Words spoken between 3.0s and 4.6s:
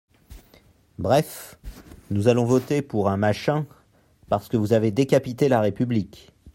un «machin» parce que